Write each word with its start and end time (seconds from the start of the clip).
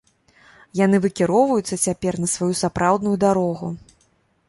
Яны 0.85 0.97
выкіроўваюцца 1.03 1.81
цяпер 1.85 2.13
на 2.25 2.33
сваю 2.35 2.51
сапраўдную 2.65 3.17
дарогу. 3.29 3.75